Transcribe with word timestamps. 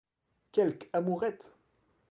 Quelque 0.51 0.89
amourette! 0.93 1.53